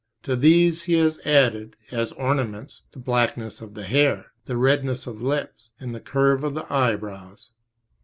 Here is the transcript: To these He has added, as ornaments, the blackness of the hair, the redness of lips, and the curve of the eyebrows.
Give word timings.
To 0.23 0.35
these 0.35 0.85
He 0.85 0.93
has 0.93 1.19
added, 1.25 1.75
as 1.91 2.11
ornaments, 2.13 2.81
the 2.91 2.97
blackness 2.97 3.61
of 3.61 3.75
the 3.75 3.83
hair, 3.83 4.31
the 4.45 4.57
redness 4.57 5.05
of 5.05 5.21
lips, 5.21 5.69
and 5.79 5.93
the 5.93 5.99
curve 5.99 6.43
of 6.43 6.55
the 6.55 6.65
eyebrows. 6.73 7.51